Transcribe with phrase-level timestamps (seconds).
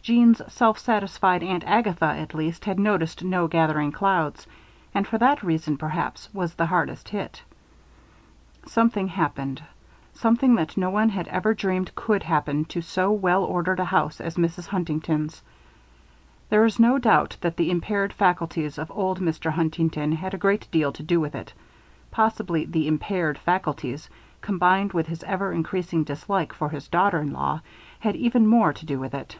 [0.00, 4.46] Jeanne's self satisfied Aunt Agatha, at least, had noticed no gathering clouds;
[4.94, 7.42] and for that reason, perhaps, was the harder hit.
[8.64, 9.62] Something happened.
[10.14, 14.18] Something that no one had ever dreamed could happen in so well ordered a house
[14.18, 14.68] as Mrs.
[14.68, 15.42] Huntington's.
[16.48, 19.50] There is no doubt that the impaired faculties of old Mr.
[19.52, 21.52] Huntington had a great deal to do with it.
[22.10, 24.08] Possibly the "impaired faculties"
[24.40, 27.60] combined with his ever increasing dislike for his daughter in law
[28.00, 29.36] had even more to do with it.